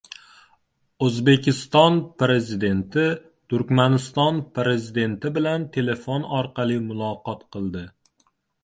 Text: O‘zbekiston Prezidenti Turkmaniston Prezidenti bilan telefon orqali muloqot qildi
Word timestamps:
O‘zbekiston 1.07 1.99
Prezidenti 2.23 3.03
Turkmaniston 3.53 4.41
Prezidenti 4.57 5.35
bilan 5.39 5.71
telefon 5.79 6.31
orqali 6.43 6.81
muloqot 6.91 7.51
qildi 7.55 7.89